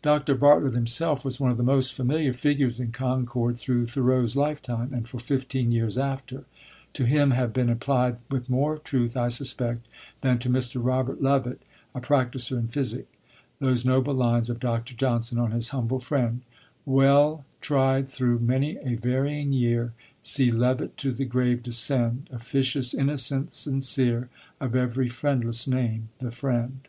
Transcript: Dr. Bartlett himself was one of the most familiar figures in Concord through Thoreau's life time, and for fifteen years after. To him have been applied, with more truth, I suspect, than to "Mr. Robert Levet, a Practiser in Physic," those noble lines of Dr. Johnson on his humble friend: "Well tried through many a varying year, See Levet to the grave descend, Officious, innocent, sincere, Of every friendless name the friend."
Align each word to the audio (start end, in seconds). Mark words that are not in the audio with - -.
Dr. 0.00 0.34
Bartlett 0.34 0.72
himself 0.72 1.22
was 1.22 1.38
one 1.38 1.50
of 1.50 1.58
the 1.58 1.62
most 1.62 1.92
familiar 1.92 2.32
figures 2.32 2.80
in 2.80 2.92
Concord 2.92 3.58
through 3.58 3.84
Thoreau's 3.84 4.34
life 4.34 4.62
time, 4.62 4.90
and 4.94 5.06
for 5.06 5.18
fifteen 5.18 5.70
years 5.70 5.98
after. 5.98 6.46
To 6.94 7.04
him 7.04 7.32
have 7.32 7.52
been 7.52 7.68
applied, 7.68 8.16
with 8.30 8.48
more 8.48 8.78
truth, 8.78 9.18
I 9.18 9.28
suspect, 9.28 9.86
than 10.22 10.38
to 10.38 10.48
"Mr. 10.48 10.82
Robert 10.82 11.20
Levet, 11.22 11.58
a 11.94 12.00
Practiser 12.00 12.58
in 12.58 12.68
Physic," 12.68 13.06
those 13.58 13.84
noble 13.84 14.14
lines 14.14 14.48
of 14.48 14.60
Dr. 14.60 14.94
Johnson 14.94 15.38
on 15.38 15.50
his 15.50 15.68
humble 15.76 16.00
friend: 16.00 16.40
"Well 16.86 17.44
tried 17.60 18.08
through 18.08 18.38
many 18.38 18.78
a 18.78 18.94
varying 18.94 19.52
year, 19.52 19.92
See 20.22 20.50
Levet 20.50 20.96
to 20.96 21.12
the 21.12 21.26
grave 21.26 21.62
descend, 21.62 22.30
Officious, 22.32 22.94
innocent, 22.94 23.50
sincere, 23.50 24.30
Of 24.58 24.74
every 24.74 25.10
friendless 25.10 25.68
name 25.68 26.08
the 26.18 26.30
friend." 26.30 26.88